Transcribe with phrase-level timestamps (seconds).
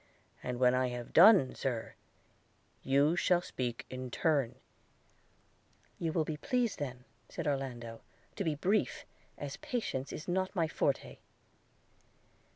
[0.41, 1.93] And when I have done, Sir,
[2.81, 4.55] you shall speak in turn–'
[5.99, 8.01] 'You will be pleased then,' said Orlando,
[8.35, 9.05] 'to be brief,
[9.37, 11.17] as patience is not my forte.'